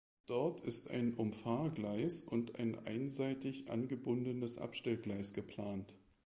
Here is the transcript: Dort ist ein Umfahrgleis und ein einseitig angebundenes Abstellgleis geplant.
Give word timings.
Dort 0.25 0.61
ist 0.61 0.89
ein 0.89 1.13
Umfahrgleis 1.13 2.23
und 2.23 2.57
ein 2.57 2.87
einseitig 2.87 3.69
angebundenes 3.69 4.57
Abstellgleis 4.57 5.31
geplant. 5.35 5.93